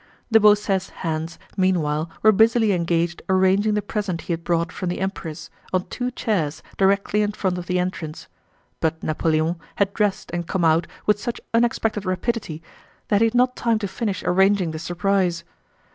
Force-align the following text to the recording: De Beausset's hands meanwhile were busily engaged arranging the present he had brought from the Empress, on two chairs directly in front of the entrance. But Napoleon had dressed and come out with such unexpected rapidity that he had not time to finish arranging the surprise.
De 0.31 0.39
Beausset's 0.39 0.89
hands 1.05 1.37
meanwhile 1.55 2.09
were 2.23 2.31
busily 2.31 2.71
engaged 2.71 3.21
arranging 3.29 3.75
the 3.75 3.83
present 3.83 4.21
he 4.21 4.33
had 4.33 4.43
brought 4.43 4.71
from 4.71 4.89
the 4.89 4.99
Empress, 4.99 5.51
on 5.73 5.85
two 5.89 6.09
chairs 6.09 6.63
directly 6.75 7.21
in 7.21 7.31
front 7.31 7.55
of 7.59 7.67
the 7.67 7.77
entrance. 7.77 8.27
But 8.79 9.03
Napoleon 9.03 9.57
had 9.75 9.93
dressed 9.93 10.31
and 10.33 10.47
come 10.47 10.65
out 10.65 10.87
with 11.05 11.19
such 11.19 11.39
unexpected 11.53 12.03
rapidity 12.03 12.63
that 13.09 13.21
he 13.21 13.25
had 13.27 13.35
not 13.35 13.55
time 13.55 13.77
to 13.77 13.87
finish 13.87 14.23
arranging 14.23 14.71
the 14.71 14.79
surprise. 14.79 15.43